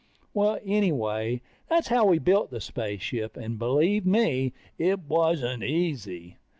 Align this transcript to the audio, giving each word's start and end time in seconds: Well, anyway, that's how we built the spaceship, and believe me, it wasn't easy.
Well, 0.33 0.57
anyway, 0.65 1.43
that's 1.69 1.89
how 1.89 2.05
we 2.07 2.17
built 2.17 2.49
the 2.49 2.59
spaceship, 2.59 3.37
and 3.37 3.59
believe 3.59 4.03
me, 4.03 4.51
it 4.79 5.01
wasn't 5.01 5.61
easy. 5.63 6.37